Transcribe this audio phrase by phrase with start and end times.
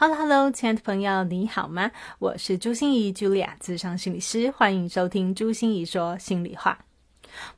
[0.00, 1.90] Hello，Hello，亲爱的朋友，你好吗？
[2.18, 6.78] 我是朱心怡，Julia，智商心理师，欢迎收听朱心怡说心里话。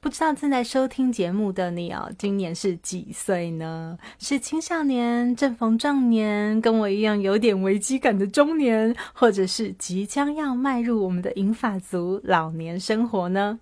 [0.01, 3.97] 不知道正在收听节目的你哦，今年是几岁呢？
[4.19, 13.61] 是青少年、正逢壮年，跟我一样有点危机感的中年，或者是即将要迈入我们的银发族老年生活呢？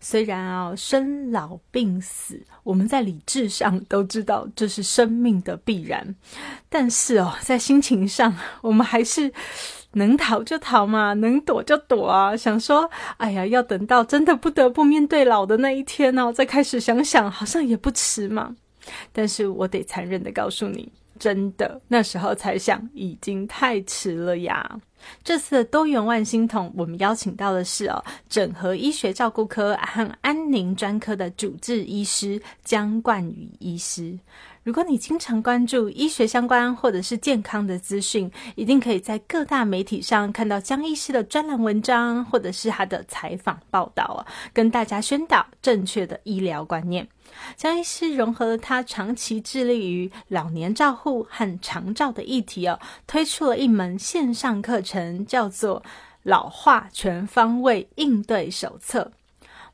[0.00, 6.14] 虽然啊，生老病死，我们在理智上都知道这是生命的必然，
[6.68, 9.30] 但是哦，在心情上，我们还是
[9.92, 12.34] 能逃就逃嘛，能躲就躲啊。
[12.36, 18.56] 想说，哎呀，要等到真的不得不面对老的那一天呢，再开始想想，好像也不迟嘛。
[19.12, 20.90] 但是我得残忍的告诉你。
[21.18, 24.80] 真的，那时候才想，已经太迟了呀！
[25.22, 34.18] 这次的多元万星筒，我们邀请到的是哦，整合医学照顾科和安宁专科的主治医师江冠宇医师。
[34.62, 44.20] 如果你经常关注医学相关或者是健康的资讯，一定可以在各大媒体上看到江医师的专栏文章，或者是他的采访报道啊，
[44.52, 47.08] 跟大家宣导正确的医疗观念。
[47.56, 55.80] 江医师融合了他长期致力于老年照护和长照的议题哦，推出了一门线上课程，叫做
[56.22, 59.02] 《老化全方位应对手册》。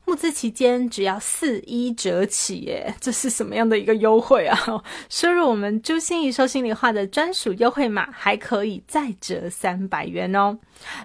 [0.05, 4.57] 募资期间只要四一折起，耶， 这是什么样的一个优惠啊？
[5.09, 10.57] 输入我们朱心怡说心里话的专属优惠码，还可以再折三百元哦。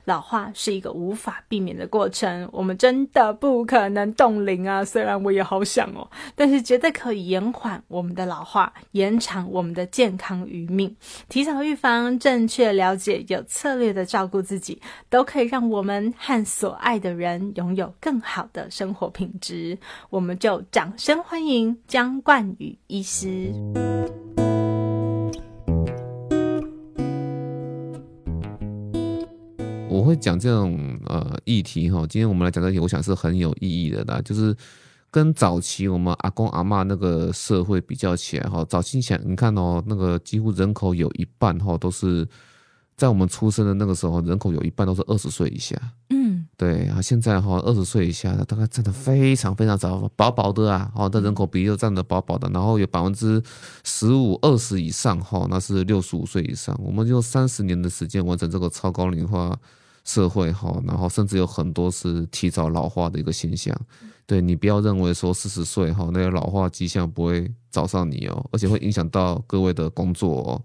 [0.04, 4.84] 老化是一个无法避免的过程，我们真的不可能冻龄啊！
[4.84, 10.96] 虽然我也好想哦，但是绝对可以延缓我们的老化，延长我们的健康余命。
[11.28, 14.80] 提早预防，正确了解，有策略的照顾自己，
[15.10, 18.92] 都可以让我们和所爱的人拥有更好的生。
[18.92, 19.78] 活品质，
[20.10, 23.50] 我们就掌声欢迎江冠宇医师。
[29.92, 34.20] 我会讲这种呃议题哈，今天我们来讲这题，我想是很有意义的啦。
[34.24, 34.56] 就是
[35.10, 42.26] 跟早期我们阿公阿妈那个社会比较起来哈，早期想你看哦，那个几乎人口有一半哈都是
[42.96, 45.76] 在我们出生的那个时候，人口有一半都是二十岁以下。
[46.08, 53.42] 嗯对啊，现在哈二十岁以下的大概占的非常非常少，薄薄的啊，哦，的人口比例占的薄薄的，然后有百分之
[53.84, 59.58] 十五、二十以上哈，那是六十五岁以上，我们用三十年的时间完成这个超高龄化
[60.04, 63.78] 社会哈，然后甚至有很多是提早老化的一个现象。
[64.24, 70.62] 对你不要认为说四十岁哈那些老化迹象不会找上你哦，而且会影响到各位的工作哦。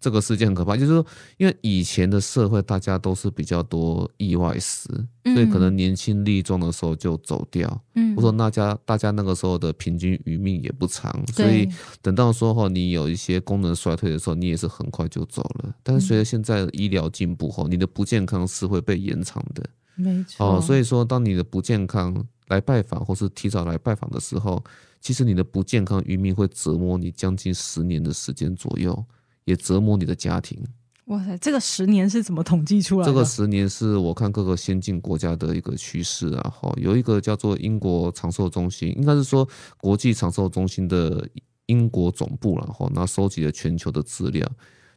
[0.00, 1.04] 这个事件很可怕，就是说，
[1.38, 4.88] 因为以前的社会大家都是比较多意外死，
[5.24, 7.68] 所以可能年轻力壮的时候就走掉。
[7.94, 11.68] 嗯，或者说大家大家那个时候的平均余命也不长，所以
[12.00, 15.74] 等到说后你有一些功能衰退的时候，你也是很快就走了。
[15.82, 19.68] 但是随着现在的医疗进步后，你的不健康是会被延长的。
[19.96, 20.46] 没错。
[20.46, 24.62] 哦，所以说当你的不健康来拜访或是提早来拜访的时候，
[25.00, 29.04] 其实你的不健康余命会折磨你将近十年的时间左右。
[29.48, 30.62] 也折磨你的家庭。
[31.06, 33.10] 哇塞，这个十年是怎么统计出来的？
[33.10, 36.52] 这个十年是我看各个先进国家的一个趋势啊。
[36.54, 39.48] 哈，有一个叫做英国长寿中心，应该是说
[39.80, 41.26] 国际长寿中心的
[41.64, 44.46] 英国总部然后那收集了全球的资料。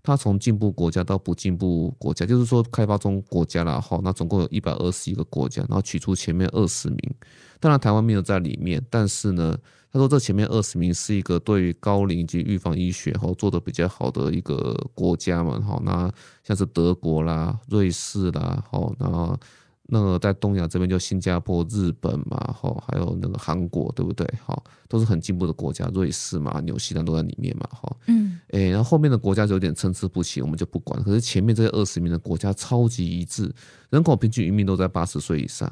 [0.04, 3.98] 它从进步国家到不进步国家，就是说开发中国家了哈。
[4.04, 7.00] 那总共有一百二十一个国家，然后取出前面二十名。
[7.62, 9.58] 当然台湾没有在里面，但是呢。
[9.92, 16.10] 他说：“这前面二十名是一个对于高龄及预防医学哈做的比较好的一个国家嘛，哈，那
[16.44, 19.38] 像是德国啦、瑞士啦，哈，然后
[19.88, 24.26] 那个在东亚这边就新加坡、日本嘛，哈，还有那个韩国，对不对？
[24.46, 24.58] 哈，
[24.88, 31.04] 都是很进步的国家，瑞士嘛、纽西兰都在里面嘛，哈，嗯，哎，然后后面的国家就有点参差不齐，我们就不管。
[31.04, 33.54] 可是前面这些二十名的国家超级一致，
[33.90, 35.70] 人口平均移民都在八十岁以上。”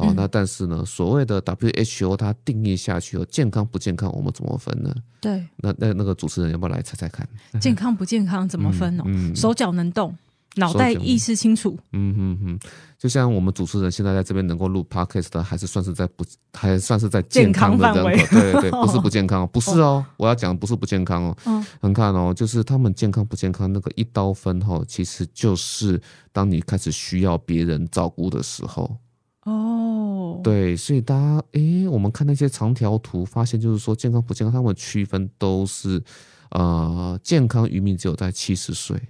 [0.00, 4.94] 哦，那但是呢，所谓的 WHO 它定义下去哦，健康不健康，我们怎么分呢？
[5.20, 7.28] 对，那那那个主持人要不要来猜猜看？
[7.60, 9.04] 健康不健康怎么分哦？
[9.34, 10.16] 手脚能动，
[10.56, 11.78] 脑袋意识清楚。
[11.92, 16.24] 嗯哼哼，就像我们主持人现在在这边能够录 podcast 的，还是算是在不，
[16.54, 18.26] 还算是在健康的人口。
[18.30, 21.36] 对对对， 不是不健康，不是哦，我要讲不是不健康哦。
[21.46, 26.00] 嗯，你看哦，就是他们健康不健康那个一刀分哈，其实就是
[26.32, 28.96] 当你开始需要别人照顾的时候。
[29.44, 36.02] 哦，对，所以大家诶，我们看那些长条图，发现就是说健康不健康，他们区分都是
[36.50, 39.00] 呃健康渔民只有在七十岁。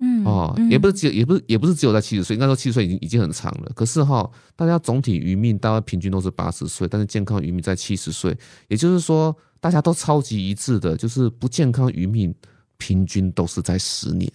[0.00, 3.72] 嗯哦，嗯也不是只有，也不是，也不是只有在七十岁，应该说七十岁已经已经很长了。
[3.74, 8.36] 可是哈，大家总体余命大概平均都是八十岁，但是健康余命在七十岁，
[8.68, 12.34] 也就是说大家都超级一致的，就是不健康余命
[12.76, 14.30] 平均都是在十年。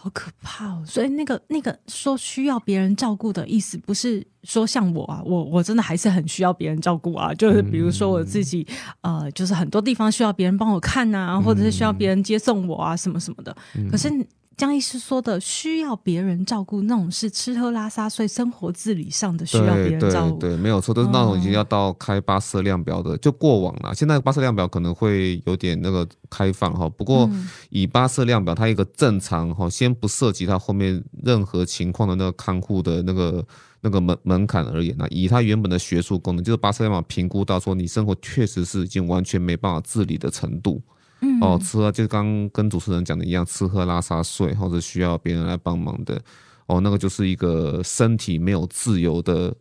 [0.00, 0.84] 好可怕哦！
[0.86, 7.34] 所以那个那个说需要别人照顾的意思，不是说像我啊，我我真的还是很需要别人照顾啊。
[7.34, 8.64] 就是比如说我自己，
[9.00, 13.56] 呃，就是很多地方需要别人帮我看啊，或者是需要别人接送我啊，什么什么的。
[13.90, 14.08] 可是
[14.58, 20.36] 江医师说的需要别人照顾，那种是吃喝拉撒睡、生活自理上的需要别人照顾。
[20.36, 23.94] 对对，没有错，都是那种已经要到开巴色量表的，就过往了。
[23.94, 33.46] 现在巴色量表可能会有点那个开放哈，不过嗯以巴色量表它一个正常哈，先不涉及它后面任何情况的那个看护的那个
[33.80, 40.82] 那个门门槛而言呢，以它原本的学术功能，就是巴色量表评估到说你生活确实是已经完全没办法自理的程度。
[41.20, 46.20] 嗯哦，吃喝就刚跟主持人讲的一样，吃喝拉撒睡，或者需要别人来帮忙的，
[46.66, 49.54] 哦，那个就是一个身体没有自由的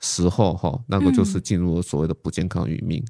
[0.00, 3.04] 时候，哈、那个就是进入了所谓的不健康余命。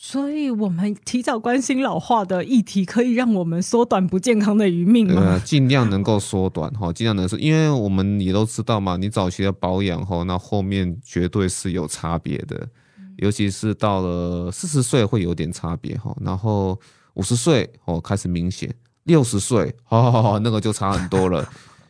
[0.00, 5.20] 所以我们提早关心老化的议题，可以让我们缩短不健康的余命吗？
[5.20, 12.68] 呃，尽量能够缩短哈，尽量能是，因为我们也都知道嘛，你早期的保养哈，那后面绝对是有差别的，
[13.18, 16.78] 尤其是到了四十岁会有点差别哈，然后
[17.14, 18.72] 五十岁哦开始明显，
[19.04, 21.48] 六十岁哦 那个就差很多了。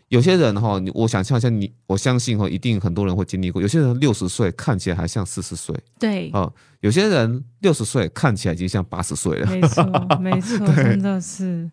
[0.08, 3.60] 有些人哈，你我想象一下你，我相信哈，一定很多人会经历过。
[3.60, 9.50] 有些人六十岁看起来还像四十岁对，啊，有些人六十岁看起来已经像八十岁了。
[9.50, 9.84] 没错，
[10.20, 11.68] 没错， 真的是，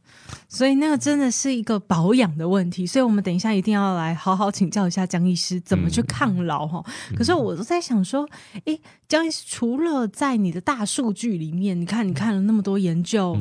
[0.49, 6.83] 所以那个真的是一个保养的问题，所以我们等一下一定要来好好请教一下江医师怎么去抗老哈。
[7.15, 8.27] 可是我都在想说，
[8.63, 13.37] 诶，江医师除了在你的大数据里面，你看你看了那么多研究，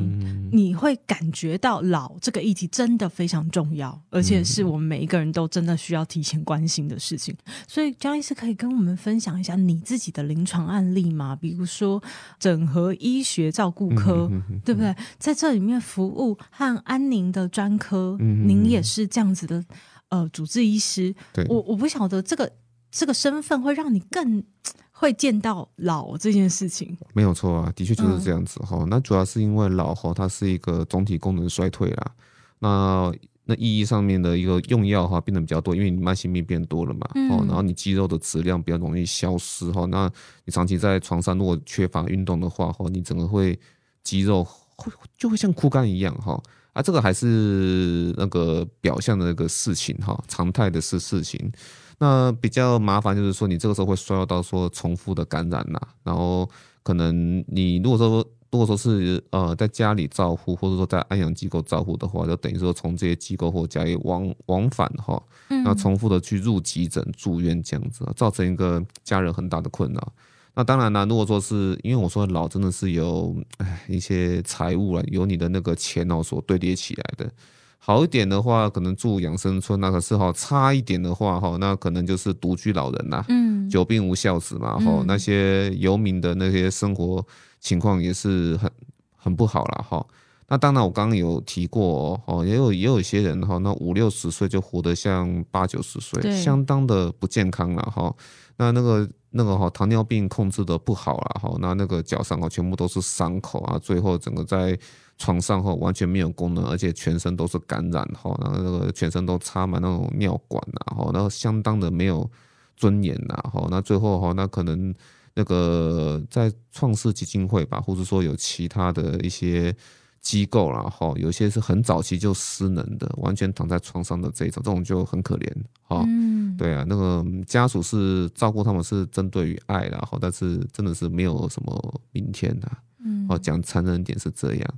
[0.51, 7.35] 你会感觉到老这个议题真的非常重要，而且是我们每一个人都真的需要提前关心的事情。
[7.67, 11.35] 所以江医师可以跟我们分享一下你自己的临床案例吗？
[11.35, 12.01] 比如说
[12.39, 14.29] 整合医学照顾科，
[14.63, 14.95] 对不对？
[15.17, 19.63] 在这里面服务和安宁的专科，您也是这样子的
[20.09, 21.13] 呃主治医师。
[21.33, 22.51] 对我我不晓得这个
[22.91, 24.43] 这个身份会让你更
[24.91, 26.97] 会见到老这件事情。
[27.13, 32.11] 没有错啊，的确就是这样嗯子哈、那主要是因为老哈，它是一个总体功能衰退啦。
[32.59, 33.13] 那
[33.45, 39.85] 那意义上面的一个用药哈变得比较多，因为你慢性病变多了嘛，嗯哦，然后你肌肉的质量比较容易消失哈。
[39.85, 40.11] 那
[40.45, 43.57] 你长期在床上如果缺乏运动的话哈，你整个会
[44.03, 44.43] 肌肉
[44.75, 46.41] 会就会像枯干一样哈。
[46.73, 51.51] 啊，这个还是那个表象的那个事情哈，常态的是事情。
[51.99, 56.49] 那比较麻烦就是说，你这个时候会衰落到说重复的感染啦，然后
[56.83, 70.13] 可能你如果说如果说是呃在家里照护，或者说在安养机构照护的话，就等于说从这些机构或家里往往返哈，那重复的去入急诊、住院这样子，造成一个家人很大的困扰。
[70.53, 77.29] 那当然啦，如果说是因为我说老真的是有唉一些财务啊，由你的那个钱哦所堆叠起来的。
[77.77, 87.23] 好一点的话，可能住养生村那可是哈；差一点的话哈，那可能就是独居老人呐、嗯久病无孝子嘛，哈、那些游民的那些生活
[87.65, 88.71] 情况也是很
[89.15, 90.05] 很不好了，哈。
[90.47, 98.13] 那当然，我刚刚有提过哦，也有也有一些人哈，那五六十岁就活得像八九十岁，相当的不健康了哈。
[98.57, 104.77] 那那个那个哈，糖尿病控制的不好了哈，那那个脚上哈全部都是伤口啊，最后整个在
[105.17, 110.63] 床上哈完全没有功能，而且全身都是感染哈，然后那个全身都插满那种尿管
[111.11, 112.29] 然后相当的没有
[112.77, 114.93] 尊严呐哈，那最后哈那可能
[115.35, 119.75] 那个在创世基金会吧，或者说有其他的一些。
[120.21, 125.47] 机构啦，哈，有些是很早期就失能的，完全躺在床上的这一种，这种就很可怜，
[125.83, 132.67] 哈、嗯，对啊，那个家属是照顾他们是针对于爱啦，哈，但是真的是没有什么明天的，
[133.03, 134.73] 嗯哦，讲残忍点是这样。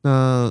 [0.00, 0.50] 那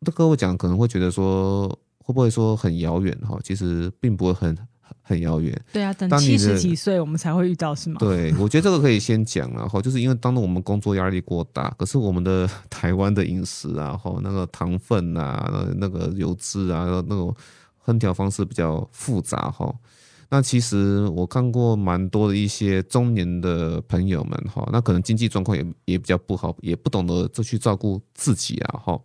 [0.00, 3.38] 那各位讲可能会觉得说，会不会说很遥远哈？
[3.44, 4.58] 其实并不会很
[5.00, 5.58] 很遥远。
[5.72, 7.96] 对啊，等七十几岁我们才会遇到，是吗？
[7.98, 17.34] 对，我觉得这个可以先讲然后，就是因为当我们工作压力过大，可是我们的 台湾的饮食啊，哈，那个糖分啊，那那个油脂啊，那种
[17.84, 19.74] 烹调方式比较复杂哈。
[20.30, 28.98] 那其实我看过蛮多的一些中年的朋友们哈，那可能经济状况也也比较不好，也不懂得就去照顾自己啊哈。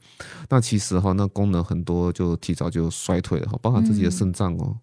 [0.48, 4.77] 那其实哈，那功能很多就提早就衰退了哈，包含自己的肾脏哦。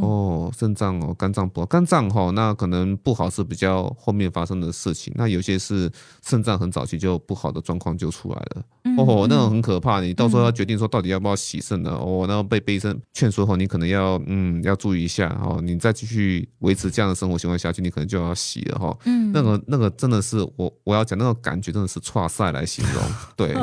[0.00, 5.12] 哦，肾脏哦，肝脏不好，肝脏哈，那可能不好是比较后面发生的事情。
[5.16, 5.90] 那有些是
[6.24, 8.64] 肾脏很早期就不好的状况就出来了，
[8.96, 10.00] 哦，那种很可怕。
[10.00, 11.90] 你到时候要决定说到底要不要洗肾呢？
[11.90, 18.96] 哦，然后被医生劝说后，你可能要嗯要注意一下哦，你再继续维持这样的生活习惯下去，你可能就要洗了哈。
[19.04, 23.02] 嗯，那个那个真的是我我要讲那个感觉真的是差赛来形容，
[23.36, 23.54] 对，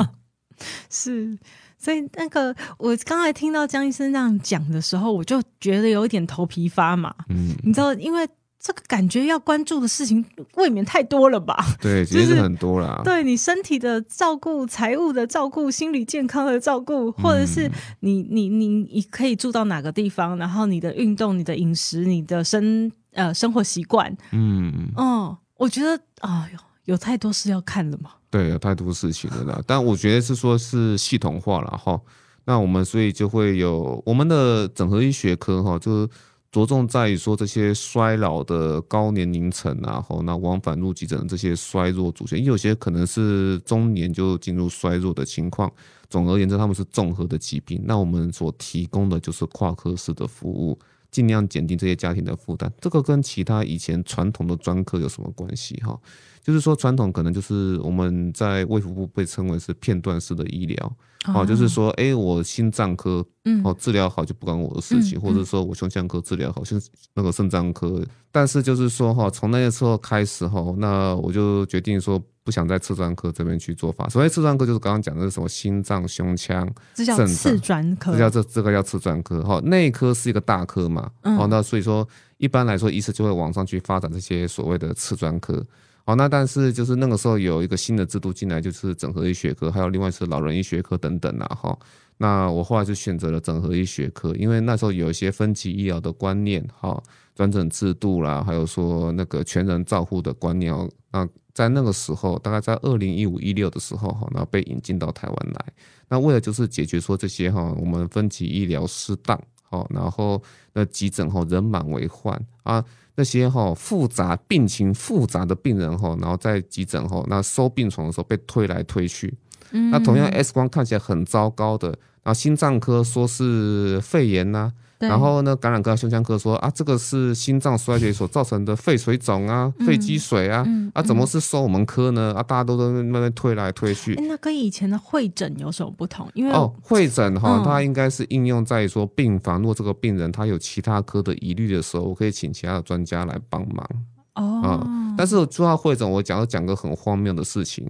[0.88, 1.36] 是。
[1.80, 7.14] 所以那个，我刚才听到江医生这样讲的时候，我就觉得有一点头皮发麻。
[7.30, 8.28] 嗯，你知道，因为
[8.62, 10.22] 这个感觉要关注的事情
[10.56, 11.56] 未免太多了吧？
[11.80, 13.00] 对， 其实很多啦。
[13.02, 17.70] 对你身体的照顾、财务的照顾、心理健康的照顾，或者是
[18.00, 26.58] 你你你你可以住到哪个地方，然后你的运动、你的饮食、你的生呃生活习惯，嗯嗯，哦我觉得哎呦，
[26.90, 28.10] 有太多事要看了嘛。
[28.28, 29.62] 对，有太多事情了啦。
[29.66, 32.00] 但我觉得是说，是系统化了哈。
[32.44, 36.08] 那我们所以就会有我们的整合医学科哈，就是
[36.50, 45.70] 着重在于说这些衰老的高年龄层啊，后那往返入急诊的这些衰弱族群，因为有些可能是中年就进入衰弱的情况。
[46.08, 47.80] 总而言之，他们是综合的疾病。
[47.84, 50.76] 那我们所提供的就是跨科室的服务，
[51.10, 52.72] 尽量减轻这些家庭的负担。
[52.80, 55.76] 这个跟其他以前传统的专科有什么关系？
[55.76, 55.98] 哈？
[56.42, 60.96] 就是说，传统可能就是我们在卫福部被称为是片段式的医疗，
[61.34, 66.80] 哦，就是说，哎，我心脏科，嗯，哦，治疗好就不关我的事情，或者说我胸腔科治疗好，像
[67.14, 68.02] 那个肾脏科，
[68.32, 74.08] 但是就是说，哈，从那个时候开始，哈，那我就决定说，不想在次专科这边去做法。
[74.08, 82.04] 所谓次专科，就是刚刚讲的是什么心脏、胸腔、这叫次专科，这叫这这个叫次专科，哈，内科是一个大科嘛，哦，那所以说
[82.38, 85.64] 一般来说，医师就会往上去发展这些所谓的次专科。
[86.04, 91.46] 好，那但是就是那个时候有一个新的制度进来，就是整合医学科，还有另外是老人医学科等等啊。
[91.54, 91.78] 哈，
[92.16, 97.00] 那我后来就选择了整合医学科，因为那时候有一些分级医疗的观念，哈，
[97.36, 100.90] 转诊制度啦，还有说那个全人照护的观念哦。
[101.12, 105.64] 那在那个时候，大概在二零一五一六的时候，哈，那被引进到台湾来。
[106.08, 110.42] 那为了就是解决说这些哈，我们分级医疗失当，好，然后
[110.72, 112.84] 那急诊后人满为患啊。
[113.16, 119.34] 那些哈复杂病情复杂的病人哈，然后在急诊后，那收病床的时候被推来推去，
[119.70, 121.88] 那同样 X 光看起来很糟糕的，
[122.22, 124.72] 然后心脏科说是肺炎呐。
[125.08, 132.34] 然后呢，感染科、胸腔科说啊，这个是心脏衰竭所造成的肺水肿啊、肺积水啊，啊，怎么是收我们科呢？
[132.36, 134.14] 啊，大家都在慢慢推来推去。
[134.16, 136.28] 那跟以前的会诊有什么不同？
[136.34, 143.86] 因为哦，会诊哈，它应该是应用在说病房，如果这个病人他有其他科的疑虑的时候，我可以请其他的专家来帮忙。
[144.34, 147.88] 哦，但是说到会诊，我讲讲个很荒谬的事情。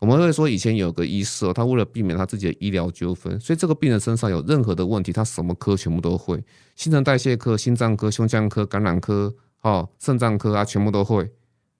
[0.00, 6.40] 我们会说，以前有个医师哦，他为了避免他自己的医疗纠纷，所以这个病人身上有任何的问题，他什么科全部都会，
[6.76, 11.28] 新陈代谢科、心脏科、胸腔科、感染科、哦，肾脏科啊，全部都会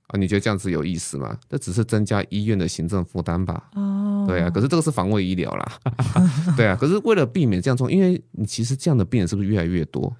[0.08, 0.18] 啊。
[0.18, 1.38] 你觉得这样子有意思吗？
[1.48, 3.70] 这只是增加医院的行政负担吧？
[3.76, 4.50] 哦，对啊。
[4.50, 5.72] 可是这个是防卫医疗啦，
[6.56, 6.74] 对啊。
[6.74, 10.12] 可是为了避免这样做，因为你其实这样的病人是不是越来越多？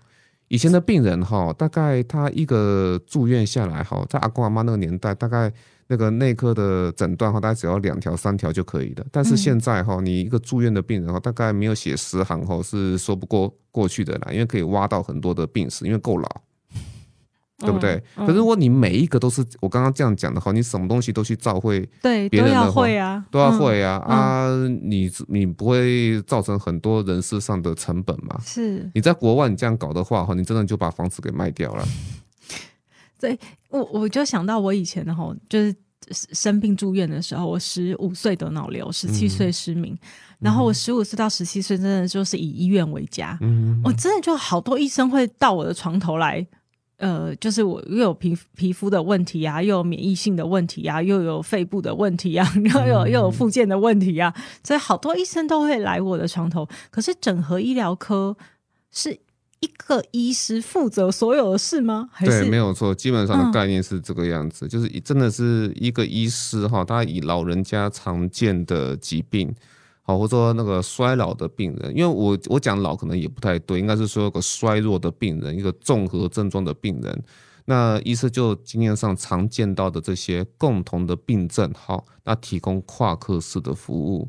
[0.46, 5.52] 以前的病人哈，大概他一个住院下来哈，在阿公阿妈那个年代，大概。
[5.90, 9.04] 那个内科的诊断哈，大概只要两条三条就可以的。
[9.10, 14.28] 但是现在哈，你一个住院的病人哈，大概没有写十行哈，是说不过过去的啦。
[14.30, 16.28] 因为可以挖到很多的病史，因为够老，
[17.60, 18.02] 对不对？
[18.16, 24.48] 可是如果你每一个都是我刚刚这样讲的话，你什么东西都去照会，对，别人的会啊，都要会啊啊！
[24.82, 28.38] 你你不会造成很多人事上的成本吗？
[28.44, 28.88] 是。
[28.92, 31.82] 你在国外你这样搞的话哈，你真的就把房子给卖掉了。
[33.18, 33.36] 对
[33.68, 35.74] 我，我就想到我以前哈，就是
[36.10, 39.96] 生病住院的时候，我十五岁得脑瘤，十七岁失明，
[40.38, 46.46] 然后我十五岁到十七岁，真的就是以医院为家，嗯，我真的就好多医生会到我的床头来，
[46.96, 54.34] 呃，就是我又有皮皮肤的问题啊，又有免疫性的问题啊，又有肺部的问题啊， 又有又有附件的问题啊，
[54.64, 56.66] 所以好多医生都会来我的床头。
[56.90, 58.34] 可是整合医疗科
[58.90, 59.18] 是。
[59.60, 62.10] 一个医师负责所有的事吗？
[62.20, 69.52] 对，没有错，基本上的概念是这个样子，就是真的是一个医师哈，他以老人家常见的疾病，
[70.02, 77.24] 好，或者说那个衰老的病人，因为我我讲老可能也不太对，应该是说有个衰弱的病人，一个综合症状的病人，
[77.64, 84.28] 那医师就经验上常见到的这些共同的病症，好，那提供跨科室的服务。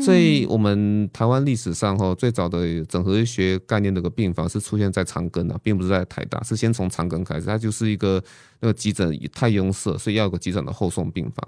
[0.00, 7.46] 所以，我们台湾历史上哈最早的整合医学概念那个病房是出现在长庚啊，并不是在台大，是先从长庚开始。
[7.46, 8.22] 它就是一个
[8.60, 11.46] 那个急诊太拥塞，所以要有个急诊的后送病房。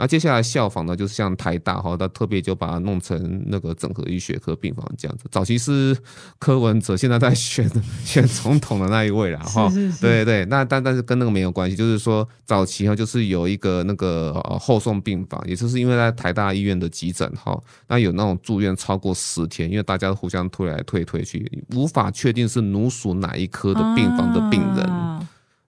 [0.00, 5.24] 那接下来效仿呢，就是像台大哈，他特别就把它弄成那个整合医学科病房这样子。
[5.30, 5.94] 早期是
[6.38, 7.70] 柯文哲，现在在选
[8.02, 9.70] 选总统的那一位了哈。
[10.00, 24.86] 对对，那但但是跟那个没有关系，就是说早期哈，就是有一个那个呃后送病房，也就是因为在台大医院的急诊哈，那有那种住院超过十天，因为大家互相推来推推去，无法确定是奴属哪一科的病房的病人，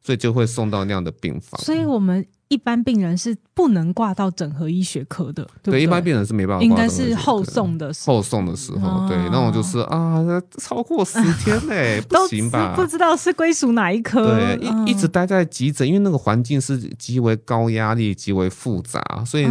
[0.03, 1.61] 所以就会送到那样的病房。
[1.61, 2.27] 所以我们。
[2.53, 6.63] 一般病人是不能挂到整合医学科的，对，一般病人是没办法。
[6.63, 10.23] 应该是后送的时候，后送的时候，对，那种就是啊，
[10.59, 12.75] 超过十天嘞， 不行吧？
[12.77, 19.47] 不知道是归属哪一科，对，一一直待在急诊，因为那个环境是极为高压力、极为复杂，所以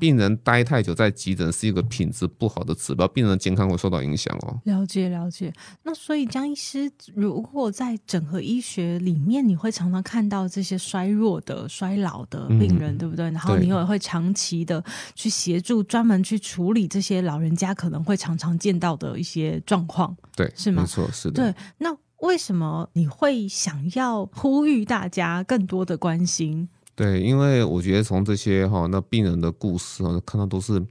[0.00, 4.58] 病人待太久在急诊是一个品质不好的指标，病人健康会受到影响哦。
[4.64, 12.45] 了解了解，那所以江医师，如果在整合医学里面，你会常常看到这些衰弱的、衰老的。
[12.48, 13.30] 病人对不对？
[13.30, 14.82] 然后你也会长期的
[15.14, 20.82] 去协助，专门去处理这些老人家可能会常常见到的一些状况，对，是吗？
[20.82, 21.42] 没错，是的。
[21.42, 26.68] 对，那为什么你会想要呼吁大家更多的关心？
[26.94, 30.82] 对，因为我觉得从这些哈那病人的故事啊，看到都是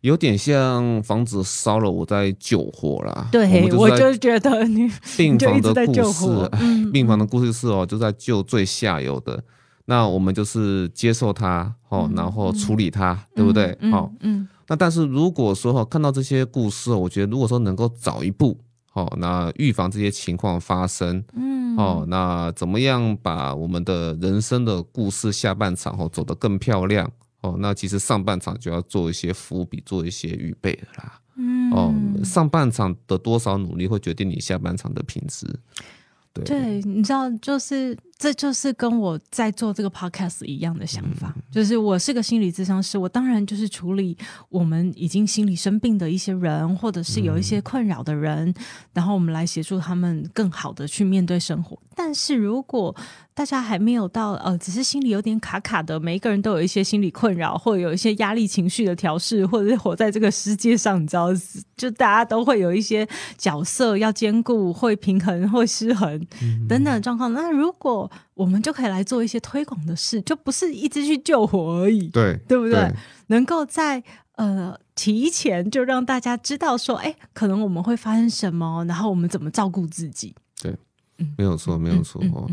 [0.00, 3.28] 有点像房子烧了，我在救火啦。
[3.30, 6.50] 对，我就觉得你 病房的故事，
[6.92, 9.42] 病房的故事是哦，就在救最下游的。
[9.86, 13.76] 那我们就是接受它，哦，然后处理它，对不对？
[13.90, 14.48] 好，嗯。
[14.66, 18.58] 那但是如果说哈，看到这些故事，我觉得如果说能够早一步，
[18.94, 27.06] 哦，那预防这些情况发生，嗯，哦，那怎么样把我们的人生的故事下半场哦走得更漂亮，
[27.42, 35.46] 哦，那其实上半场就要做一些伏笔，做一些预备的啦，嗯，哦，上半场的多少努力会决定你下半场的品质，
[36.32, 37.94] 对，你知道就是。
[38.24, 44.16] 这就是跟我在做这个 podcast 一样的想法，就是我是个心理咨商师，我当然就是处理
[44.48, 48.54] 我们已经心理生病的一些人，或者是有一些困扰的人，
[48.94, 51.78] 然后我们来协助他们更好的去面对生活。
[51.94, 52.96] 但是如果
[53.34, 61.28] 大家还没有到呃，只是心里有点卡卡的，每一个人都有一些心理困扰，或者有一些压力情绪的调试，或者是活在这个世界上，你知道，
[61.76, 63.06] 就大家都会有一些
[63.36, 66.26] 角色要兼顾，会平衡，会失衡
[66.68, 67.32] 等等状况。
[67.32, 72.92] 那如果我们就可以来做一些推广的事，就不是一直去救火而已，对对不对？
[73.28, 74.02] 能够在
[74.36, 80.34] 呃提前就让大家知道说，哎，可能我们会发生什么，然后我们怎么照顾自己。
[80.60, 80.76] 对，
[81.18, 82.48] 嗯，没有错，没有错哦。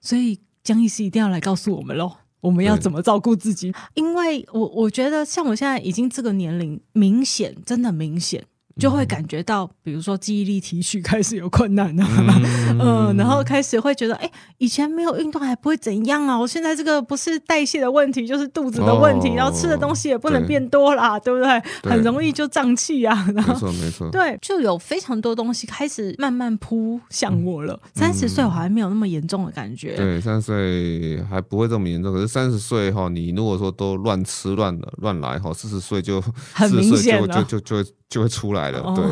[0.00, 3.72] 所以江医师一定要来告诉我们喽，我们要怎么照顾自己？
[3.94, 8.44] 因为我我觉得，像我现在已经这个年龄，明显真的明显。
[8.78, 12.04] 就会感觉到，比如说记忆力提取开始有困难了，
[12.80, 21.62] 嗯，然后开始会觉得，哎，以前没有运动还不会怎样啊，我现在这个不是代谢的问题，就是肚子的问题，然后吃的东西也不能变多啦，对不对？
[21.90, 27.78] 很容易就胀气啊， 没错没错，对，就有非常多东西开始慢慢扑向我了。
[27.94, 36.20] 三十岁我还没有那么严重的感觉，对，三十岁还不会这么严重，可是三十岁哈，你如果说都乱吃乱的乱来哈，四十岁就
[36.52, 37.84] 很明显了，就就就会。
[38.12, 39.04] 就会出来了，对，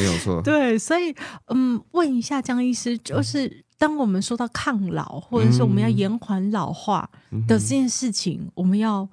[0.00, 0.40] 没有错。
[0.44, 1.14] 对，所以，
[1.48, 7.10] 嗯，问一下江医师，就是当我们说到抗老，或者是我们要延缓老化
[7.48, 9.08] 的这件事情，我们要，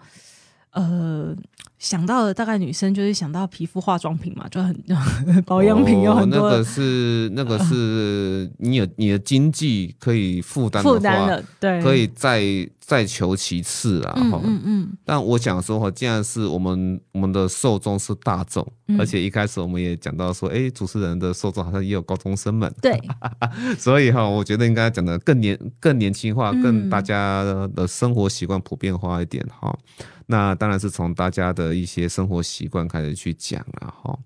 [0.74, 1.36] 呃。
[1.82, 4.76] 想到的大概女生就是想到皮肤化妆品嘛，就很
[5.48, 6.48] 保养品有很多。
[6.48, 12.44] 那个是那个是你有你的经济可以负担负担的，对，可以再
[12.80, 14.14] 再求其次啊。
[14.16, 14.98] 嗯嗯嗯。
[15.04, 18.64] 但我想说哈，既然是我们我们的受众是大众，
[19.00, 22.72] 而且一开始我们也讲到说，哎，主持人的受众好像也有高中生们。
[22.80, 22.96] 对。
[23.80, 27.44] 所以哈，我觉得应该讲的更年更年轻化，更大家
[27.76, 29.76] 的生活习惯普遍化一点哈。
[30.32, 34.18] 那当然是从大家的一些生活习惯开始去讲了哈。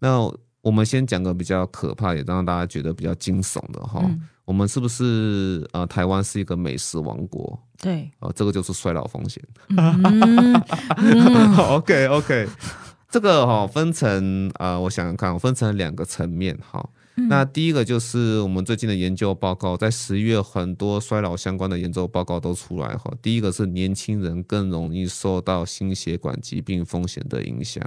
[0.00, 0.18] 那
[0.60, 4.04] 我们先讲个比较可怕，也让大家觉得比较惊悚的哈。
[4.44, 7.56] 我们是不是呃，台湾是一个美食王国？
[7.80, 9.40] 对，哦，这个就是衰老风险。
[11.70, 12.48] OK OK，
[13.08, 16.84] 这个哈分成啊，我想想看，分成两个层面哈。
[17.28, 23.10] 那第一个就是我们最近的研究报告，在十一月很多衰老相关的研究报告都出来哈。
[23.22, 27.82] 第一个是年轻人更容易受到心血管疾病风险的影响。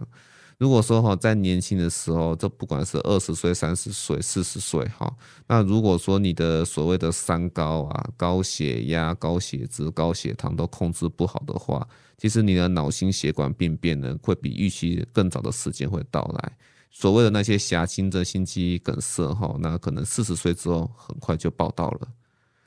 [0.58, 5.10] 如果说哈在年轻的时候，这不管是二十岁、三十岁、四十岁哈，
[5.48, 11.88] 那如果说你的所谓的三高啊，高血压、高血脂、高血糖都控制不好的话，
[12.18, 16.58] 其实你的脑心血管病变呢，会比预期更早的时间会到来。
[16.90, 22.08] 所谓的那些狭心症、心肌梗塞，哈，那可能四十岁之后很快就报道了。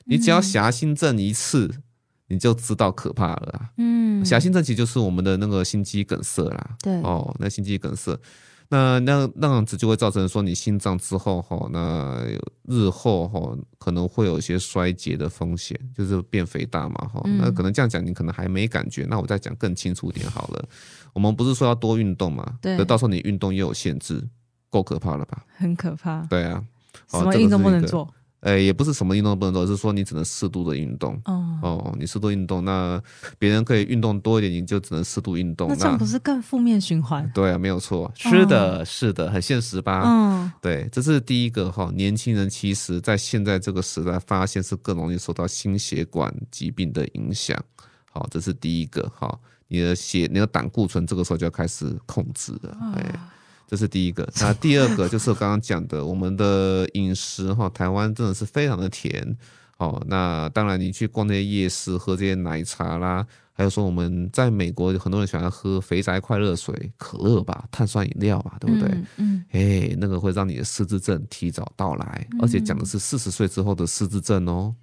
[0.05, 1.71] 你只要狭心症一次，
[2.29, 3.71] 你就知道可怕了啦。
[3.77, 6.77] 嗯，狭心症其实就是我们的那个心肌梗塞啦。
[6.83, 8.19] 对哦，那心肌梗塞，
[8.73, 12.25] 那那那样子就会造成说你心脏之后哈，那
[12.67, 17.21] 日后哈可能会有一些衰竭的风险，就是变肥大嘛哈。
[17.27, 20.65] 嗯那可能这样讲你可能还没感觉，那我再讲更清楚点好了。
[21.13, 22.55] 我们不是说要多运动嘛？
[22.63, 24.27] 对可到时候你运动又有限制，
[24.71, 25.45] 够可怕了吧？
[25.55, 26.65] 很可怕，对啊，
[27.11, 28.09] 什么运动不能做？
[28.43, 31.15] 呃，也不是什么运动都不能做，而是说你只能适度的运动。
[31.27, 33.01] 哦，哦，你适度运动，那
[33.39, 35.69] 别人可以运动多一点，你就只能适度运动。
[35.69, 37.31] 那这样不是更负面循环？
[37.33, 40.03] 对啊，没有错，是的，是的，很现实吧？
[40.05, 41.89] 嗯，对，这是第一个哈。
[41.95, 47.57] 年轻人其实在现在这个时代，发现是更容易受到心血管疾病的影响。
[48.11, 49.39] 好，这是第一个哈。
[49.69, 52.77] 你的血、你的胆固醇这个时候就要开始控制了。
[52.95, 53.21] 哎，
[53.73, 54.31] 这是第一个。
[54.39, 59.35] 那第二个就是我刚刚讲的，我们的饮食哈，台湾真的是非常的甜。
[59.79, 68.89] 哦，那当然，你去逛那些夜市，喝这些奶茶啦，还有说我们在美国很多人喜欢喝肥宅快乐水、可乐吧、碳酸饮料吧，对不对？
[68.91, 74.75] 嗯嗯，哎，那个会让你的失智症提早到来，而且讲的是四十岁之后的失智症哦，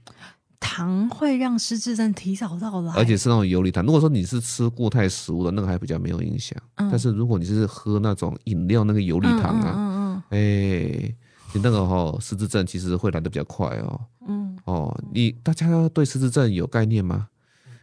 [0.59, 3.83] 糖会让失智症提早到来，而且是那种游离糖。
[3.85, 6.57] 如果说你是吃固态食物的，那个还比较没有影响。
[6.75, 11.15] 嗯但是如果你是喝那种饮料那个游离糖啊，嗯嗯哎，
[11.53, 13.99] 你那个哈、失智症其实会来的比较快哦。
[14.27, 17.27] 嗯哦，你大家对失智症有概念吗？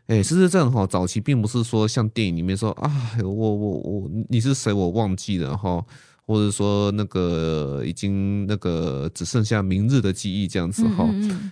[0.06, 2.90] 哎，失智症哈、早期并不是说像电影里面说啊，
[3.22, 5.84] 我我我你是谁我忘记了哈、
[6.26, 11.08] 或者说那个已经那个只剩下明日的记忆这样子哈、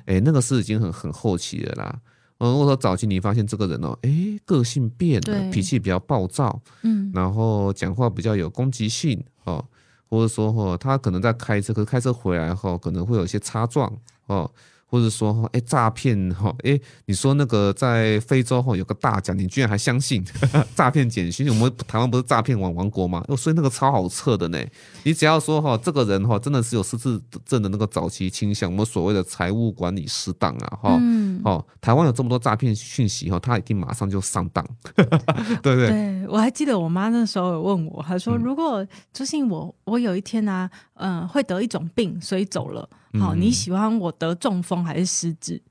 [0.06, 2.00] 哎、那个是已经很很后期的啦。
[2.38, 4.10] 嗯，如果说早期你发现这个人哦，哎，
[4.44, 7.10] 个性变了，脾气比较暴躁，嗯。
[7.14, 9.64] 然后讲话比较有攻击性哦，
[10.10, 13.90] 或者说哦，他可能在开车，可是开车回来后可能会有一些擦撞
[14.26, 14.50] 哦，
[14.94, 20.24] 或者说哈，哎，诈骗哈，哎，你说那个在非洲哈有个大奖，你居然还相信
[20.76, 21.48] 诈骗简讯？
[21.48, 23.24] 我们台湾不是诈骗王王国吗？
[23.26, 24.64] 哦，所以那个超好测的呢。
[25.02, 30.96] 你只要说哈，这个人哈真的是有失智症的那个早期倾向，我们所谓的财务管理失当啊哈。
[31.00, 35.88] 嗯，哦，台湾有这么多诈骗讯息哈，他一定马上就上当， 对不对？
[35.88, 42.88] 对，我还记得我妈那时候有问我，她嗯说：“如果朱信我我有一天呢、嗯、会得一种病，所以走了，
[43.20, 45.62] 好、嗯你喜欢我得中风还是失智？”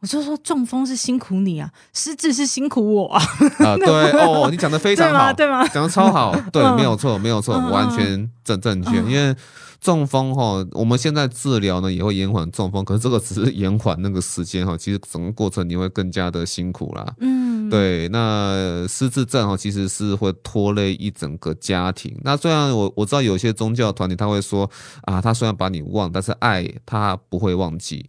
[0.00, 3.18] 我就说：“中风是辛苦你啊，失智是辛苦我啊，
[3.60, 5.66] 啊， 对哦，你讲的非常好，对吗？
[5.68, 8.98] 讲的超好， 对，嗯没有错，没有错，嗯完全正正确。
[9.02, 9.34] 因为
[9.80, 17.14] 中风哈，我们现在治疗呢也会延缓中风，可是这个只是延缓那个时间哈，其实整个过程你会更加的辛苦啦。
[17.20, 22.16] 嗯，对，那失智症哦，其实是会拖累一整个家庭。
[22.22, 24.70] 那虽然我我知道有些宗教团体他会说
[25.02, 28.08] 啊，他虽然把你忘，但是爱他不会忘记。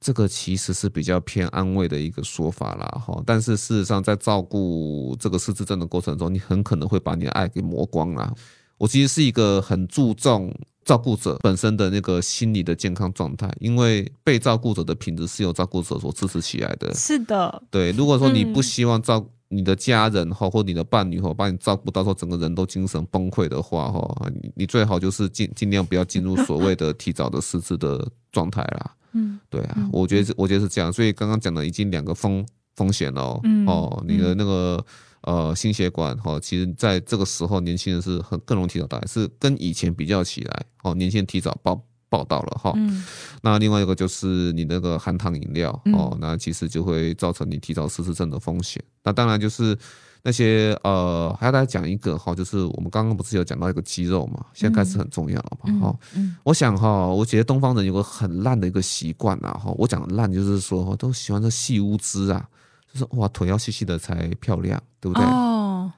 [0.00, 3.22] 这个其实是比较偏安慰的一个说法啦，哈。
[3.26, 8.32] 但是事实上，在照顾这个失智症的过程中，你很可能会把你的爱给磨光啦。
[8.78, 10.50] 我其实是一个很注重
[10.84, 16.92] 照顾者本身的那个心理的健康状态，因为被照顾者的品质是由照顾者所支持起来的。
[16.94, 28.94] 是的，对，如果说你不嗯希望照你的家人哈或你的伴侣哈把你照顾到时候整个人都精神崩溃的话哈，你你最好就是尽尽量不要进入所谓的提早的失智的状态啦。
[29.12, 34.84] 嗯对啊，我觉得是我觉得是这样，所以刚刚讲的已经两个风风险了哦，你的那个。
[35.22, 43.04] 呃，心血管哈、其实在这个时候，年轻人是很更容易提早到来，是跟以前比较起来，哦，年轻人提早报报道了哈、嗯。
[43.42, 45.94] 那另外一个就是你那个含糖饮料、嗯。
[45.94, 48.82] 哦，那其实就会造成你提早失智症的风险。
[49.04, 49.76] 那当然就是
[50.22, 56.36] 那些呃，还要再讲一个哈、就是我们刚刚不是有讲到一个肌肉嘛，现在开始很重要了嘛，哈、嗯。
[56.42, 62.48] 我想哈、我觉得东方人有个很烂的一个习惯啊，哈，我讲烂就是说都喜欢这细乌枝啊，
[62.92, 65.24] 就是哇腿要细细的才漂亮，对不对？
[65.24, 65.92] 哦，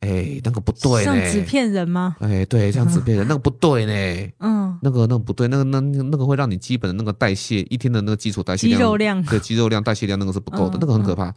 [0.00, 2.16] 哎、那个不对像纸呢，片人吗？
[2.20, 4.32] 哎，对，像纸片人 那个不对呢。
[4.40, 11.34] 嗯，那个那个不对，那个那那那个会让你基本的那个代谢一天的那个基础代谢肌量，肉量对肌肉量代谢量那个是不够的，嗯那个很可怕。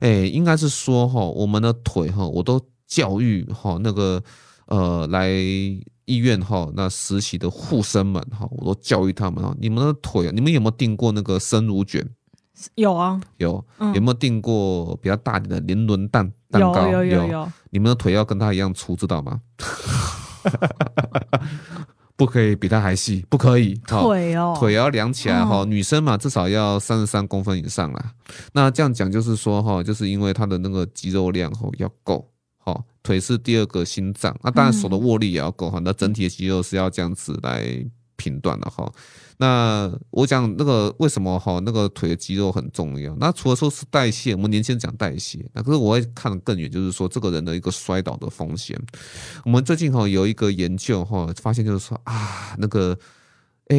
[0.00, 4.22] 哎、应该是说哈，我们的腿哈，我都教育哈那个
[4.66, 12.08] 呃来医院哈那实习的护生们哈，我都教育他们哈，你们的腿，你们有没有订过那个生乳卷？
[12.74, 16.88] 有啊，有，嗯有没有订过比较大点的年轮蛋蛋有糕？
[16.88, 19.40] 有有有，你们的腿要跟他一样粗，知道吗？
[22.16, 23.80] 不可以比他还细，不可以。
[23.86, 28.12] 哈腿哦，腿要量起来哈，哦女生嘛至少要三十三公分以上啦。
[28.52, 37.62] 那这样讲就是说哈，就是因为她的那个肌肉量哈要够，哈，腿是第二个心脏，那当然手的握力也要够哈，那整体的肌肉是要这样子来
[38.16, 38.90] 评断的哈。
[39.38, 43.16] 那我讲那个为什么哈，那个腿的肌肉很重要。
[43.16, 48.78] 那除了说是代谢，我们年轻人讲代谢，那可是我会看得更远，就是说这个人的一个摔倒的风险。
[49.44, 52.98] 我们最近哈有一个研究哈，发现就是说啊，那个。
[53.68, 53.76] 哎，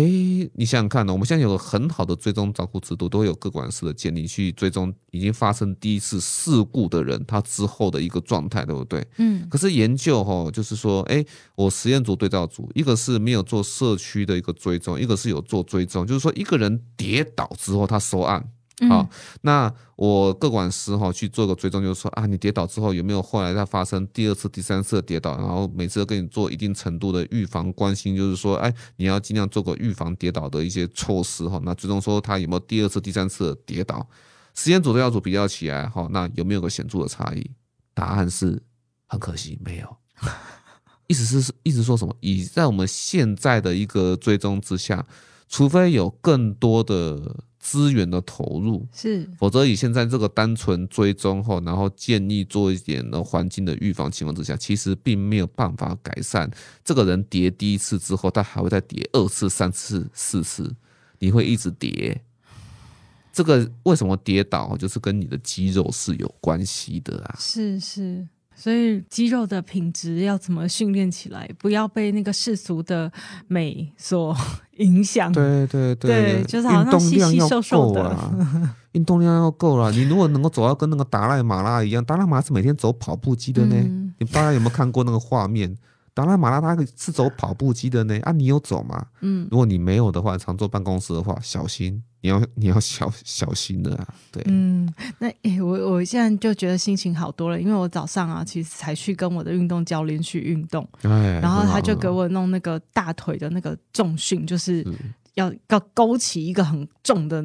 [0.53, 9.03] 你想想看呢，我们现在有个很好的追踪照顾制度，都会有各管事的建立去追踪已经发生第一次事故的人，他之后的一个状态，对不对？
[9.17, 9.47] 嗯。
[9.49, 11.25] 可是研究哈，就是说，哎，
[11.55, 18.47] 我实验组对照组，一个是没有做社区的一个追踪，一个是有做追踪，就是说一个人跌倒之后他收案。
[18.87, 19.05] 好，
[19.41, 25.35] 那我各管师哈去做个追踪，就是说啊，你跌倒之后有没有后来再发生第二次、第三次的跌倒？
[25.37, 31.59] 然后每次都跟你做一定程度的预防关心，就是说，哎，你要尽量做个预防跌倒的一些措施哈。
[31.65, 34.07] 那最终说他有没有第二次、第三次的跌倒？
[34.55, 37.51] 实验组的要组比较起来哈，那有没有个显著的差异？
[37.93, 38.61] 答案是
[39.07, 39.97] 很可惜，没有。
[41.07, 42.15] 意思是一直说什么？
[42.21, 45.05] 以在我们现在的一个追踪之下，
[45.49, 47.43] 除非有更多的。
[47.59, 56.49] 资源的投入是，否则以现在这个单纯追踪后，然后建议做一点的环境的预防情况之下，其实并没有办法改善。
[56.83, 60.73] 这个人跌第一次之后，他还会再跌二次、三次、四次，
[61.19, 62.19] 你会一直跌。
[63.31, 67.35] 这个为什么跌倒，就是跟你的肌肉是有关系的啊。
[67.37, 68.27] 是是。
[68.59, 71.49] 所以肌肉的品质要怎么训练起来？
[71.57, 73.09] 不要被那个世俗的
[73.47, 74.35] 美所
[74.79, 75.31] 影响。
[75.31, 78.13] 对对对，就是好像细细瘦瘦的。
[78.91, 79.91] 运动量要够了。
[79.91, 83.75] 你如果能够走到跟那个达赖马拉一样，达赖马拉是每天走跑步机的呢。
[84.17, 85.77] 你大家有没有看过那个画面？
[86.19, 88.19] 达拉马拉他是走跑步机的呢。
[88.23, 89.05] 啊，你有走吗？
[89.21, 92.03] 嗯，如果你没有的话，常坐办公室的话，小心。
[92.21, 104.85] 你要 你要小小心的啊，对，嗯，那诶，我我现在就觉得心情好多了，因为我早上啊，其实才去跟我的运动教练去运动，然后他就给我弄那个大腿的那个重训，就是
[105.35, 107.41] 要要勾起一个很重的。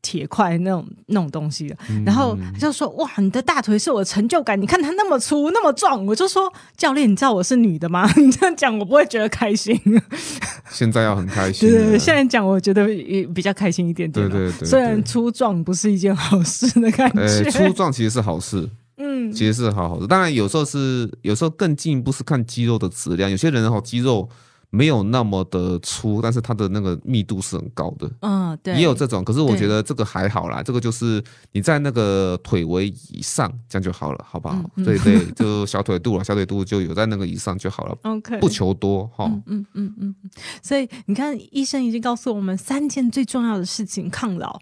[0.00, 8.08] 铁块那种那种东西的，然后他就说：“哇，你的大腿是我的成就感，你看它那么粗那么壮。”我就说：“教练，你知道我是女的吗？
[8.16, 9.78] 你这样讲我不会觉得开心。”
[10.70, 11.68] 现在要很开心。
[11.68, 14.28] 对对，现在讲我觉得也比较开心一点点。
[14.28, 17.50] 对对对，虽然粗壮不是一件好事的感觉。
[17.50, 20.06] 粗壮其实是好事， 嗯，其实是好好的。
[20.06, 24.28] 当然有时候是有时候更进一步是看肌肉的质量，有些人哈肌肉。
[24.70, 28.10] 没有那么的粗，但是它的那个密度是很高的。
[28.20, 30.62] 嗯，对，也有这种，可是我觉得这个还好啦。
[30.62, 34.62] 这个就是你在那个腿围以上，这样就好了，好不好？
[34.76, 37.96] 对对，就小腿肚了，小腿肚就有在那个以上就好了。
[38.02, 39.24] OK，不求多哈。
[39.46, 40.14] 嗯嗯嗯。
[40.62, 44.60] 所以你看，医生已经告诉我们三件最重要的事情：抗老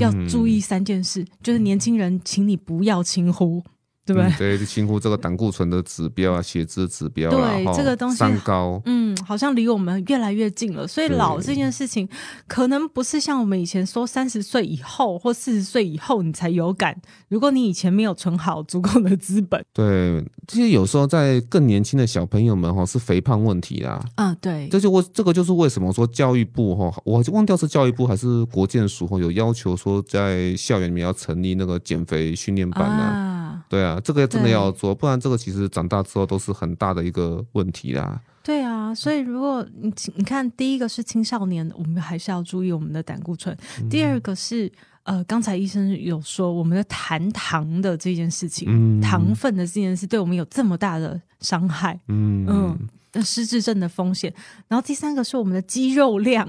[0.00, 3.62] 要注意三件事，就是年轻人，请你不要轻忽。
[4.04, 10.86] 对不对，对轻忽这个胆固醇的指标啊，血脂指标对这个东西三高，嗯，好像离我们越来越近了。
[10.86, 12.08] 所以老这件事情，
[12.46, 17.00] 可能不是像我们以前说三十岁以后或四十岁以后你才有感。
[17.28, 24.02] 如果你以前没有存好足够的资本，对，其实有时候在更年轻的小朋友们哈，是肥胖问题啦。
[24.14, 33.27] 啊，对，这就为这个就是为什么说教育部哈，我忘掉是教育部还是国健署哈，有要求说在校园里面要成立那个减肥训练班呢。
[33.68, 38.20] 对啊，这个真的要做，不然这个其实长大之后都是很大的一个问题啦。
[38.42, 43.54] 对啊，所以如果你你看，第一个是青少年，我们还是要注意我们的胆固醇；
[43.90, 52.00] 第二个是呃，刚才医生有说我们的含糖的这件事情，糖分的这件事对我们有这么大的伤害。
[52.08, 52.78] 嗯嗯。
[53.24, 54.32] 失智症的风险，
[54.68, 56.46] 然后第三个是我们的肌肉量，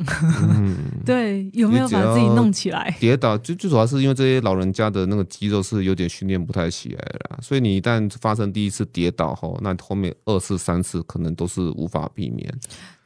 [1.05, 2.95] 对，有没有把自己弄起来？
[2.99, 12.53] 跌倒最最主要是因为这些老人家的那个肌肉是有点训练不太起来了，所以你一旦发生第一次跌倒后，那后面二次、三次可能都是无法避免。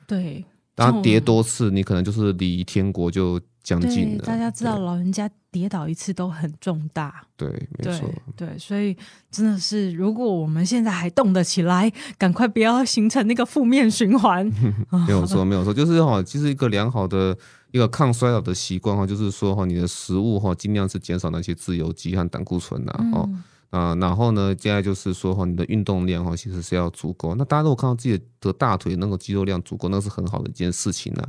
[0.08, 0.44] 对，
[0.76, 3.40] 当跌多次，你可能就是离天国就。
[3.64, 7.48] 将近大家知道老人家跌倒一次都很重大，对，
[7.78, 8.96] 没错，对，所以
[9.32, 14.46] 真的是，如果我们现在还动得起来，赶快不要形成那个负面循环。
[15.08, 17.38] 没有错，没有错，就是哈，其实一个良好的
[17.72, 23.30] 一个抗衰老的习惯哈，就是说哈，你的食物哈，尽量是减少那些自由基和胆固醇呐，哦
[23.70, 27.34] 啊，然后呢，接下来就是说哈，你的运动量哈，其实是要足够。
[27.36, 31.24] 那大家如果看到自己的大腿那个肌肉量足够，那是很好的一件事情呢。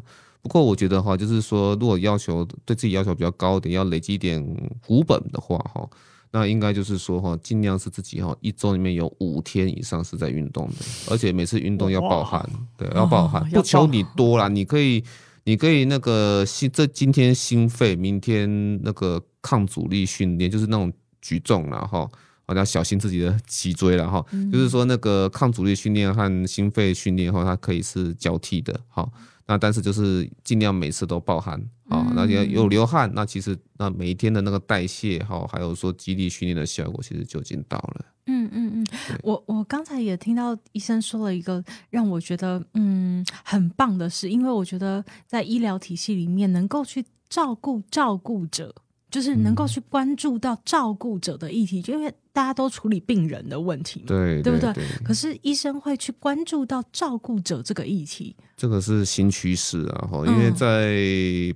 [0.44, 4.44] 不过我觉得哈，就是说，如果要求对自己要求比较高一点，要累积一点
[4.86, 5.88] 股本的话哈，
[6.30, 10.74] 那应该就是说哈，尽量是自己哈一周里面有五天以上是在运动的，
[11.08, 15.02] 而且每次运动要爆汗，对，要爆汗，不求你多啦，你可以，
[15.44, 22.06] 你可以那个心，这今天心肺，明天那个抗阻力训练，就是那种举重了哈，
[22.54, 29.08] 要小心自己的脊椎了哈，就是说那个抗阻力训练和心肺训练哈，它可以是交替的哈。
[29.46, 38.04] 那但是就是尽量每次都暴汗啊，那有有流汗，那其实那每一天的那个代谢哈，还有说肌力训练的效果，其实就已经到了。
[38.26, 38.86] 嗯嗯嗯，
[39.22, 48.74] 我我刚才也听到医生说了一个让我觉得嗯很棒的事，因为我觉得在医疗体系里面能够去照顾照顾者。
[49.10, 54.74] 就是能够去关注到照顾者的议题，就因为大家都处理病人的问题，对对不对？
[55.04, 60.08] 可是医生会去关注到照顾者这个议题，这个是新趋势啊！
[60.10, 60.96] 哈，因为在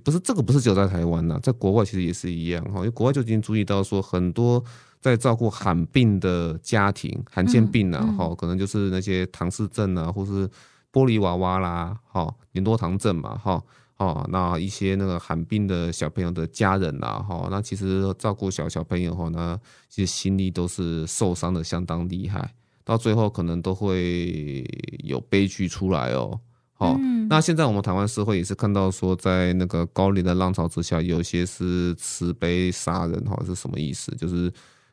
[0.05, 4.63] 不是这个不是只有在台湾呐，在国外其实也是一样哈，因为国外就已经注意到说，很多
[5.01, 10.47] 在照顾罕病的家庭、罕见病啊，哈，可能就是那些唐氏症啊，或是
[10.93, 13.61] 玻璃娃娃啦，哈，连多糖症嘛，哈。
[13.99, 19.59] 哦，那一些那个罕病的小朋友的家人呐，哈，那其实照顾小小朋友哈，那
[19.89, 22.53] 其实心里都是受伤的相当厉害，
[22.85, 24.65] 到最后可能都会
[25.03, 26.39] 有悲剧出来哦。
[26.71, 34.15] 好，那现在我们台湾社会也是看到说，在那个高龄的浪潮之下，有些是慈悲杀人哈，是什么意思？
[34.15, 34.49] 就是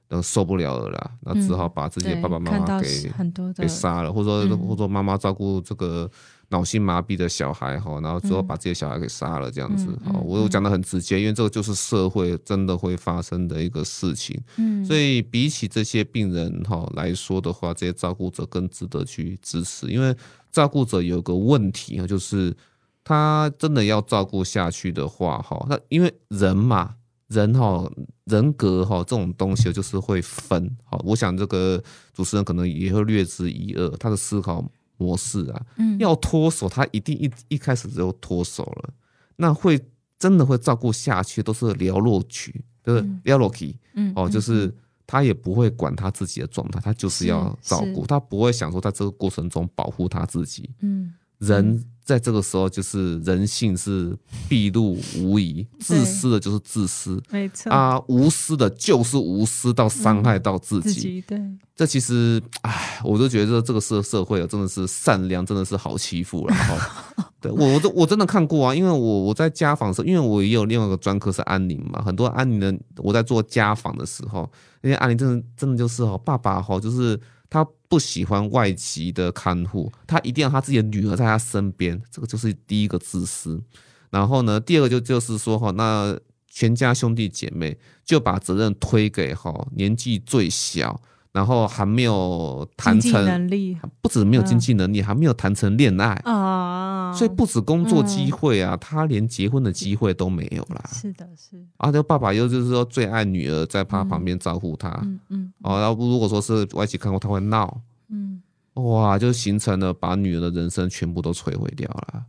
[0.08, 6.10] 那受不了了啦，那只好把自己的爸爸妈妈给很多给杀了，或者说或者说妈妈照顾这个。
[6.48, 14.40] 脑性麻痹的小孩哈，然后之后把这些小孩给杀了，这样子哈，我讲的很直接，因为这个就是社会真的会发生的一个事情。
[14.56, 20.16] 嗯，所以比起这些病人哈来说的话，这些照顾者更值得去支持，因为
[20.52, 22.56] 照顾者有个问题啊，就是
[23.02, 26.94] 他真的要照顾下去的话哈，那因为人嘛，
[27.26, 27.90] 人哈
[28.26, 31.82] 人格哈这种东西就是会分哈，我想这个
[32.14, 34.64] 主持人可能也会略知一二，他的思考。
[34.96, 38.90] 模式啊，嗯，要脱手，他一定一一开始就脱手了，
[39.36, 39.80] 那会
[40.18, 44.74] 真的会照顾下去，都是寥落曲，就是寥落曲，嗯，哦，就是
[45.06, 51.84] 他也不会管他自己的状态，他就是要照顾，他不会想说在这个过程中保护他自己，嗯，人。
[52.06, 54.16] 在这个时候，就是人性是
[54.48, 61.20] 毕露无遗，自私的就是自私，没错啊，无私的就是无私到伤害到自己。
[61.26, 61.36] 对，
[61.74, 66.54] 这其实，唉，我都觉得这个社社会啊，真的是善良，真的是好欺负了。
[67.40, 74.48] 对我，我都我真的看过啊，因为我我在家访时，因为我也有另外一个专科是安宁嘛，很多安宁的，我在做家访的时候，
[74.80, 77.18] 那些安宁真的真的就是哦，爸爸哈，就是
[77.50, 77.66] 他。
[77.88, 83.62] 不喜欢外籍的看护，他一定要他自己的女儿在他身边，这个就是第一个自私。
[84.10, 86.18] 然后呢，第二个就就是说哈，那
[86.50, 91.00] 全家兄弟姐妹就把责任推给哈年纪最小。
[91.36, 100.82] 然后还没有谈成能力，不止没有经济能力，还没有谈成恋爱啊，所以不止工作机会啊，他连结婚的机会都没有啦。
[100.90, 101.62] 是的，是。
[101.76, 105.52] 啊，这爸爸又就是说最爱女儿，在他旁边照顾他，嗯嗯。
[105.60, 108.40] 哦，然后如果说是外企看过，他会闹，嗯，
[108.72, 112.22] 哇，就形成了把女儿的人生全部都摧毁掉了，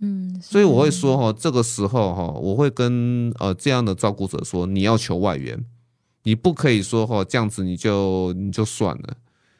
[0.00, 0.40] 嗯。
[0.40, 5.62] 所以我会说哈，这个时候哈，我会跟呃这样的照顾者说，你要求外援。
[6.24, 9.16] 你不可以说哈这样子你就你就算了，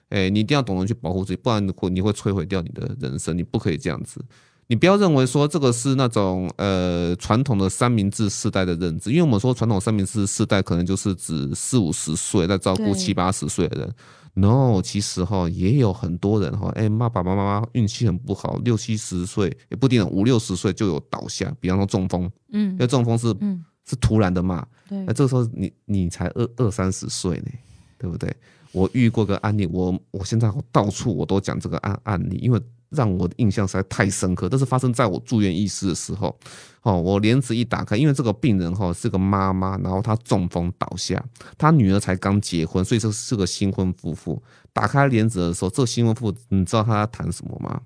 [0.09, 3.37] 哎，你一定要懂得去保护自己，不然会你会摧毁掉你的人生。
[3.37, 4.19] 你不可以这样子，
[4.67, 13.95] 你不要认为说这个是那种呃传统的三明治世代的认知，因为我们说传统三明治世代可能就是指四五十岁在照顾七八十岁的人
[14.33, 23.63] ，no，其实哈也有很多人哈，哎，爸爸妈妈运气很不好，六七十岁也不一定，五六十岁就有倒下，比方说中风，嗯，因为中风是嗯。
[23.89, 24.67] 是突然的嘛？
[24.89, 27.51] 对，那这个时候你你才二二三十岁呢，
[27.99, 28.35] 对不对？
[28.73, 34.49] 我遇过个案例，我我现在我到处我都讲这个案案例，因为让我的印象实在太深刻。
[34.49, 36.37] 这是发生在我住院医师的时候，
[36.83, 41.25] 哦，我帘子一打开，因为这个病人哈是个妈妈，然后她中风倒下，
[41.57, 44.43] 她女儿才刚结婚，所以这是个新婚夫妇。
[44.73, 47.81] 打开帘子的时候，这个新婚夫妇，你知道他在谈什么吗？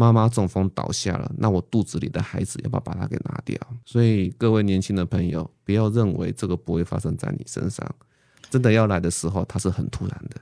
[0.00, 3.58] 妈妈中风倒下了，那我肚子里的孩子要不要把它给拿掉？
[3.84, 7.84] 所以各位年轻的朋友，不要认为这个不会发生在你身上，
[8.48, 10.40] 真的要来的时候，它是很突然的。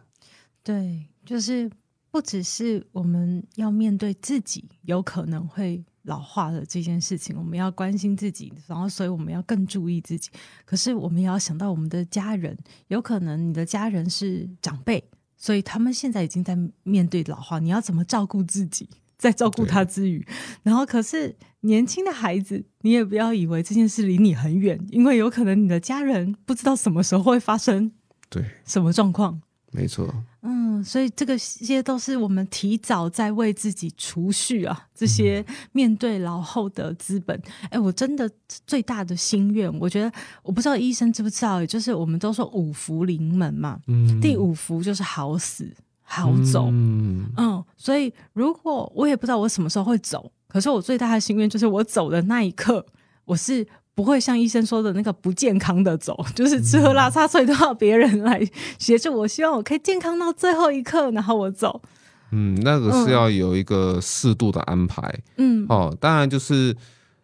[0.63, 1.71] 对，就是
[2.11, 10.29] 不只是我们要面对自己有可能会老化的这件事情，我们要关心自己，然后所以我们要更注意自己。
[10.67, 12.55] 可是我们也要想到我们的家人，
[12.89, 15.03] 有可能你的家人是长辈，
[15.35, 18.87] 所以他们现在已经在面对老化，你要怎么照顾自己？
[19.19, 20.27] 在照顾他之余，
[20.63, 27.91] 然后可是年轻的孩子，你也不要以为这件事离你很远，因为有可能你的家人不知道什么时候会发生，
[28.29, 29.41] 对什么状况，
[29.73, 30.13] 没错，
[30.43, 37.41] 嗯，所以这个些都是我们提早在为自己储蓄啊，这些面对老后的资本。
[37.71, 38.31] 哎，我真的
[38.67, 40.13] 最大的心愿，我觉得
[40.43, 45.75] 我不知道医生知不知道，就是我们都说五福临门嘛，嗯，第五福就是好死。
[46.09, 52.83] 好走，嗯，所以如果我也不知道我什么时候会走，可可是我最大的心愿就是我走的那一刻，
[53.27, 58.41] 我是不会像医生说的那个不健康的走， 就是吃喝拉撒睡都要别人来
[58.79, 59.29] 协助我。
[59.29, 61.83] 希望我可以健康到最后一刻，然后我走。
[62.31, 65.15] 嗯，那个是要有一个适度的安排。
[65.37, 66.75] 嗯，哦，当然就是。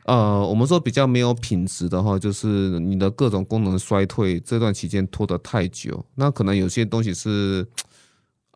[0.05, 7.65] 呃，我们说比较没有品质的话，就是你的各种功能衰退，这段期间拖得太久，那可能有些东西是，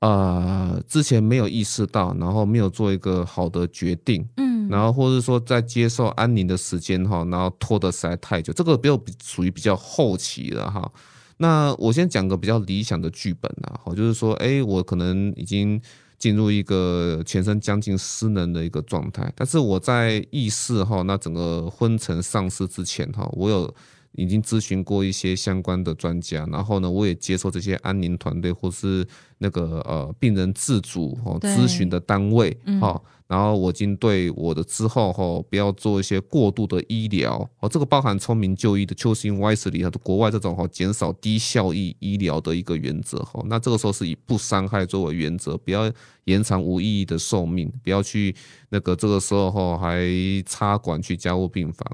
[0.01, 10.91] 呃，之前没有意识到，然后没有做一个好的决定，嗯，然后或者说在接受安宁的时间哈，然后拖得实在太久，这个比较属于比较后期了哈。
[11.39, 15.81] 那我先讲个比较理想的剧本啊，好，就是说，哎，我可能已经。
[16.19, 23.73] 进入一个全身将近失能的一个状态，但是我在意识哈，那整个昏沉丧失之前哈，我有
[24.17, 29.07] 已经咨询过一些相关的专家，然后呢，我也接受这些安宁团队或是
[29.39, 33.01] 那个呃病人自主哦咨询的单位哈。
[33.29, 43.43] 然后我已经对我的之后哈，不要做一些过度的医疗哦，这个包含聪明就医的 choosing wisely 和国外这种哈减少低效益医疗的一个原则哈。
[43.47, 45.93] 那这个时候是以不伤害作为原则，不要
[46.27, 48.33] 延长无意义的寿命，不要去
[48.69, 50.07] 那个这个时候哈还
[50.47, 51.85] 插管去加护病房。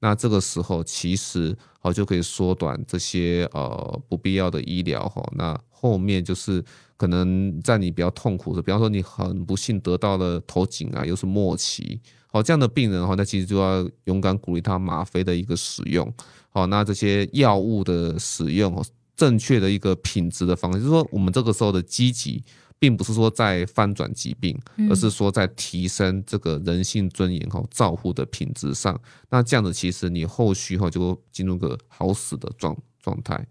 [0.00, 5.22] 那这个时候其实哦就可以缩短这些呃不必要的医疗哈。
[5.36, 6.64] 那后面就是。
[6.96, 16.10] 可能在你比较痛苦的，比方说你很不幸得到了头颈啊，又是末期，好这样的病人哈，那其实就要勇敢鼓励他吗啡的一个使用，
[16.50, 18.82] 好那这些药物的使用，
[19.16, 22.42] 正确的一个品质的方式，就是说我们这个时候的积极，
[22.84, 24.54] 并不是说在翻转疾病，
[24.90, 33.42] 而是说在提升这个人性尊严和照护的品质上，那这样子其实你后续哈就进入个好死的状状态。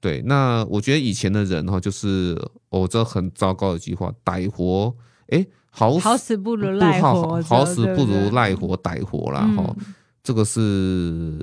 [0.00, 2.34] 对，那我觉得以前的人哈，就是
[2.70, 9.76] 哦，这很糟糕的一句话，歹活，哎，好好死不如赖活，好死不如赖活歹活啦哈，
[10.22, 11.38] 这个是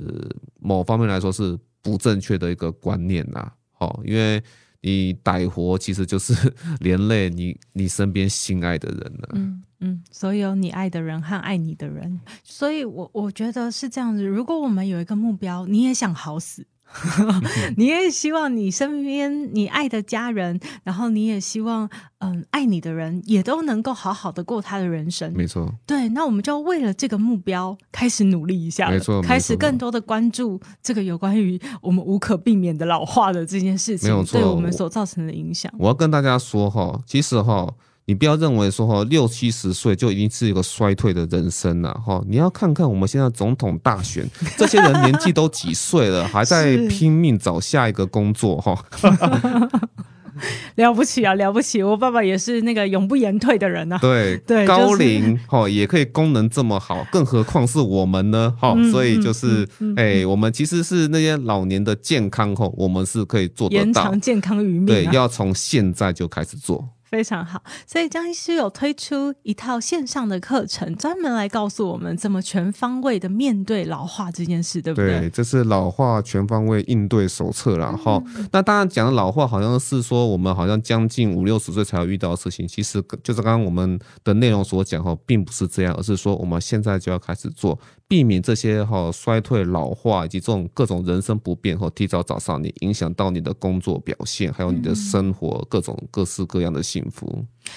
[0.58, 4.42] 某方面来说是不正确的一个观念呐，好，因为
[4.86, 6.32] 你歹活其实就是
[6.78, 16.64] 连累你你身边心爱的人了，嗯嗯，所有你爱的人和爱你的人，所以我我觉得是这样子，如果我们有一个目标，你也想好死。
[17.76, 25.32] 你也希望你身边你爱的家人，然后你也希望，嗯，爱你的人也都能够好好的过他的人生。
[25.34, 35.72] 没错，对，那我们就为了这个目标开始努力一下，没错，开始更多的关注这个有关于我们无可避免的老化的这件事情，对我们所造成的影响。
[35.78, 37.74] 我要跟大家说哈，其实哈。
[38.06, 44.24] 你不要认为说哈六七十岁就一定是一个衰退的人生了哈，你要看看我们现在总统大选，
[44.56, 48.80] 这些人年纪都几岁了，还在拼命找下一个工作哈。
[50.76, 51.82] 了不起啊，了不起！
[51.82, 53.96] 我爸爸也是那个永不言退的人啊。
[53.98, 58.54] 对对，高龄哈也可以功能这么好，更何况是我们呢？
[58.60, 64.84] 哈，所以就是哎，我们其实是那些老年的健康哈，我们是可以做得到，延长健康余命。
[64.84, 66.86] 对，要从现在就开始做。
[67.16, 75.20] 非常好，所以张医师有推出一套线上的课程，专门来告诉我们怎么全方位的面对老化这件事，对不对？
[75.20, 78.22] 对，这是老化全方位应对手册了哈。
[78.52, 87.78] 那当然讲的老化好像是说我们好像将近五六十岁才会遇到的事情，其实就是刚刚我们的内容所讲哈，并不是这样，而是说我们现在就要开始做。
[88.08, 97.04] 避免这些哈衰退、老化以及这种各种人生不便和提早找上你，影响到你的工作表现，还有你的生活各种各式各样的幸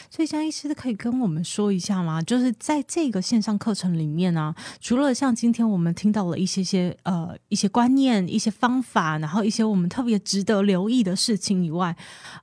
[0.09, 2.21] 所以江医师可以跟我们说一下吗？
[2.21, 11.95] 就是在这个线上课程里面呢，除了像今天我们听到了一些些呃一些观念、一些方法，然后一些我们特别值得留意的事情以外，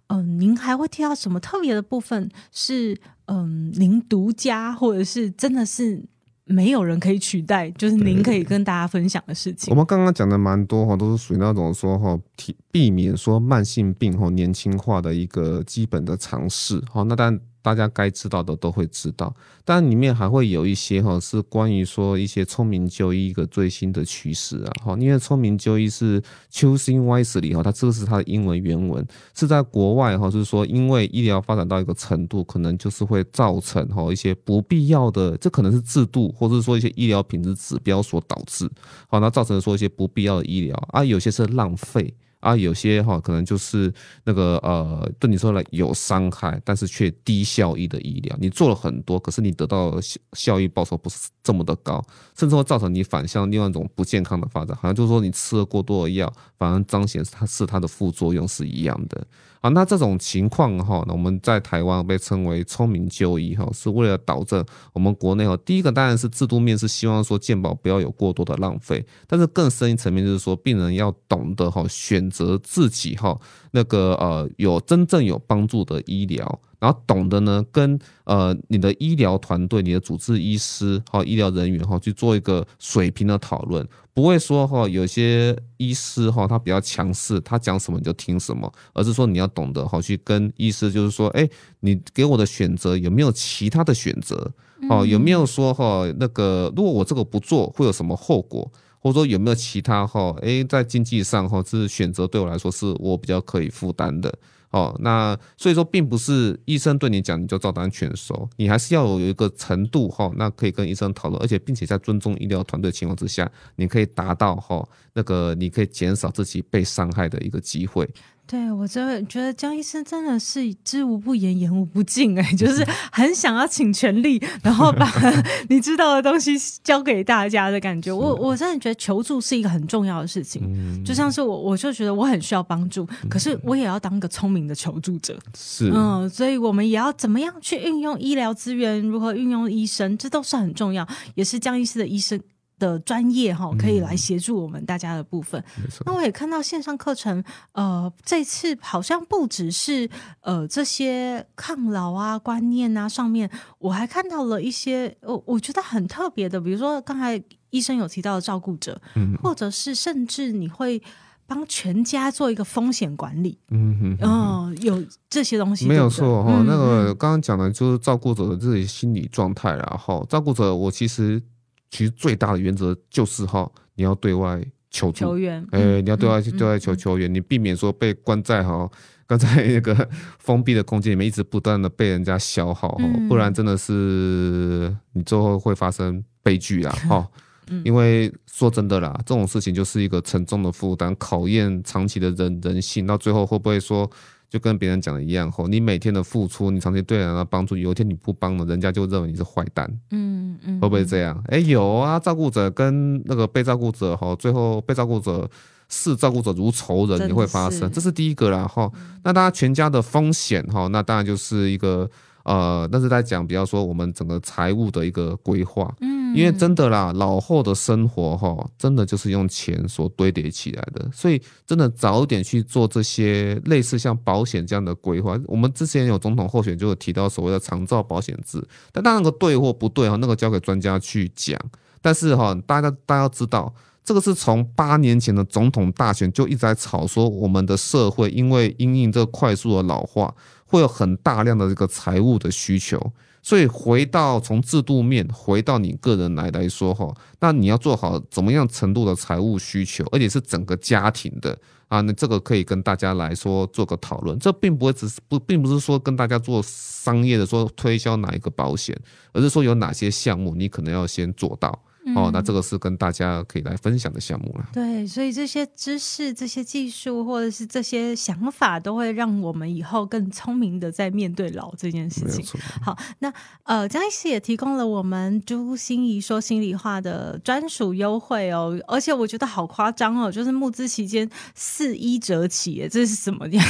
[0.09, 6.05] 嗯，您还会提到什么特别的部分是嗯您独家，或者是真的是？
[6.47, 9.71] 没有人可以取代，就是您可以跟大家分享的事情。
[9.71, 16.81] 我们刚刚讲的蛮多哈，都是属于那种说哈，避避免说慢性病哈年轻化的一个基本的尝试。
[16.91, 17.41] 哈，那当然。
[17.67, 24.71] 大家该知道的都会知道，但里面还会有一些哈，是关于说一些聪明就医一个最新的趋势啊。
[24.85, 29.05] 哈，因为聪明就医是 choosing wisely 哈，它这个是它的英文原文，
[29.35, 38.71] 是在国外哈，就是说因为医疗发展到一个程度，可能就是会造成哈一些不必要的，这可能是制度或者说一些医疗品质指标所导致，
[39.09, 42.14] 好，那造成说一些不必要的医疗啊，有些是浪费。
[42.47, 43.93] 啊，有些哈可能就是
[44.23, 52.01] 那个呃，对你说来有伤害，但是却低效益的医疗，你做了很多，可是你得到效效益报酬不是这么的高，
[52.39, 59.27] 甚至会造成你反向另外一种不健康的发展，好像就是说你吃了过多的药，反而彰显它是它的副作用是一样的。
[59.61, 65.57] 啊，那这种情况哈，那我们在台湾被称为聪明就医哈，是为了导致我们国内哈。
[65.65, 73.39] 第一个当然是制度面是希望说健保不要有过多的浪费，但是更深一层面就是说病人要懂得哈选择自己哈
[73.77, 76.61] 那个呃有真正有帮助的医疗。
[76.79, 91.49] 然后懂得呢，跟呃你的医疗团队、你的主治医师哈、医疗人员哈去做一个水平的讨论，不会说哈有些医师哈他比较强势，他讲什么你就听什么，而是说你要懂得哈去跟医师就是说，哎，
[91.81, 94.53] 你给我的选择有没有其他的选择？
[94.91, 98.70] 哦，有没有说哈那个如果我这个不做会有什么后果？
[99.07, 100.35] 或者说有没有其他哈？
[100.43, 104.37] 哎，在经济上哈是选择对我来说是我比较可以负担的。
[104.71, 118.07] 哦，那所以说，并不是医生对你讲你就照单全收，你还是要有一个程度哈，那可以跟医生讨论，而且并且在尊重医疗团队情况之下，你可以达到哈那个你可以减少自己被伤害的一个机会。
[118.47, 125.11] 对我真的觉得江医生真的是知无不言，言无不尽哎，就是 很想要请全力，然后把
[125.69, 126.53] 你知道的东西
[126.85, 128.13] 教给大家的感觉。
[128.13, 130.63] 我我真的觉得求助是一个很重要的事情，
[131.05, 135.37] 就像是我我就觉得我很需要帮助，可是我也要当个聪明的求助者。
[135.59, 142.41] 是，嗯，所以我们也要怎么样去运用医疗资源，如何运用医生，这都是很重要，也是江医师的医生。
[142.79, 145.62] 的专业哈，可以来协助我们大家的部分。
[146.05, 150.09] 那我也看到线上课程，呃，这次好像不只是
[150.41, 161.03] 呃这些抗老啊观念啊上面，我还看到了一些我我觉得很特别的，比如说刚才医生有提到的照顾者，嗯，或者是甚至你会
[161.47, 166.62] 帮全家做一个风险管理，嗯哼，哦，有这些东西没有错哈。
[166.66, 171.43] 那个刚刚讲的就是照顾者的自己心理状态，然后照顾者我其实。
[171.91, 174.61] 其实最大的原则就是哈，你要对外
[174.91, 178.91] 求助，求援，哎，你要对外去对外求求援，你避免说被关在哈，
[179.26, 180.09] 关在那个
[180.39, 187.26] 封闭的空间里面，一直不断的被人家消耗哈，不然真的是你最后会发生悲剧啦哈。
[187.84, 194.09] 因为说真的啦，这种事情就是一个沉重的负担，考验长期的人人性，到最后会不会说？
[194.49, 201.43] 就跟别人讲的一样，吼，你每天的付出，你长期对人的帮助，有一天你不帮了，人家就认为你是坏蛋，嗯嗯，会不会这样？
[201.49, 205.49] 哎，有啊，照顾者跟那个被照顾者，哈，最后被照顾者
[205.89, 208.91] 视照顾者如仇人，也会发生，这是第一个啦，哈。
[209.25, 212.09] 那大家全家的风险，哈，那当然就是一个。
[212.47, 225.37] 呃，但是在讲，比方说我们整个财务的一个规划，嗯，因为真的啦，老后的生活哈，真的就是用钱所堆叠起来的，所以真的早一点去做这些类似像保险这样的规划。
[225.47, 231.59] 我们之前有总统候选就有提到所谓的长照保险制，但当然个对或不对哈，那个交给专家去讲。
[232.01, 233.75] 但是哈，大家大家要知道，
[234.05, 240.33] 这个是从八年前的总统大选就一直在吵说，我们的社会因为因应这快速的老化。
[240.67, 243.01] 会有很大量的这个财务的需求，
[243.43, 251.57] 所以回到从制度面回到你个人来来说哈，那你要做好怎么样程度的财务需求，而且是整个家庭的
[251.89, 254.37] 啊，那这个可以跟大家来说做个讨论。
[254.39, 258.99] 这并不会只是不，并不是说跟大家做商业的说推销哪一个保险，
[259.33, 261.81] 而是说有哪些项目你可能要先做到。
[262.15, 264.67] 哦，那这个是跟大家可以来分享的项目了。
[264.73, 272.45] 对，所以这些知识、这些技术或者是这些想法，都会让我们以后更聪明的在面对老这件事情。
[272.81, 273.33] 好，那
[273.65, 283.65] 呃，张医师也提供了我们朱心怡说心里话的专属优惠哦，而且我觉得好夸张哦，就是募资期间四一折起，这是什么样？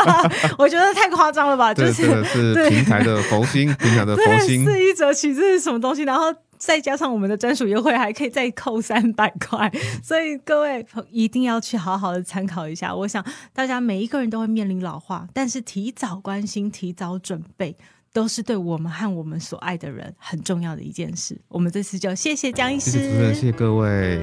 [0.58, 1.74] 我觉得太夸张了吧？
[1.74, 6.02] 就是是平台的佛心，平台的佛心， 四一折起，这是什么东西？
[6.02, 6.34] 然后。
[6.58, 9.70] 再加上我们的专属优惠，还可以再扣三百块，
[10.02, 12.94] 所以各位一定要去好好的参考一下。
[12.94, 17.76] 我想大家每一个人都会面临老化，但是提早关心、提早准备，
[18.12, 21.40] 都是对我们和我们所爱的人很重要的一件事。
[21.48, 24.20] 我们这次就谢谢江医师，谢谢各位。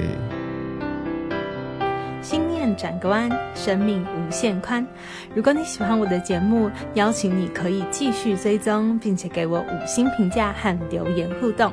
[2.22, 4.86] 心念转个弯，生命无限宽。
[5.34, 11.72] 如果你喜欢我的节目，邀请你可以继续追踪，并且给我五星评价和留言互动。